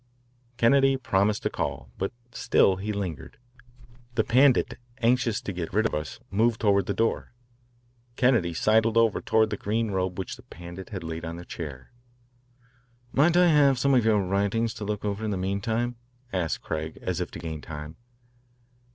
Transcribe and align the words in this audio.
Kennedy 0.57 0.97
promised 0.97 1.43
to 1.43 1.49
call, 1.51 1.91
but 1.99 2.11
still 2.31 2.77
he 2.77 2.91
lingered. 2.91 3.37
The 4.15 4.23
Pandit, 4.23 4.79
anxious 4.97 5.39
to 5.41 5.53
get 5.53 5.71
rid 5.71 5.85
of 5.85 5.93
us, 5.93 6.19
moved 6.31 6.59
toward 6.61 6.87
the 6.87 6.93
door. 6.95 7.33
Kennedy 8.15 8.51
sidled 8.51 8.97
over 8.97 9.21
toward 9.21 9.51
the 9.51 9.57
green 9.57 9.91
robe 9.91 10.17
which 10.17 10.37
the 10.37 10.41
Pandit 10.41 10.89
had 10.89 11.03
laid 11.03 11.23
on 11.23 11.37
a 11.37 11.45
chair. 11.45 11.91
"Might 13.11 13.37
I 13.37 13.49
have 13.49 13.77
some 13.77 13.93
of 13.93 14.03
your 14.03 14.23
writings 14.23 14.73
to 14.73 14.83
look 14.85 15.05
over 15.05 15.23
in 15.23 15.29
the 15.29 15.37
meantime?" 15.37 15.97
asked 16.33 16.63
Craig 16.63 16.97
as 17.03 17.21
if 17.21 17.29
to 17.29 17.37
gain 17.39 17.61
time. 17.61 17.95